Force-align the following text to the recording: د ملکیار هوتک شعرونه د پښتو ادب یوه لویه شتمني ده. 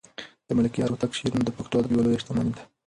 د 0.47 0.49
ملکیار 0.57 0.89
هوتک 0.91 1.11
شعرونه 1.17 1.43
د 1.45 1.49
پښتو 1.57 1.79
ادب 1.79 1.91
یوه 1.93 2.03
لویه 2.05 2.21
شتمني 2.21 2.51
ده. 2.57 2.63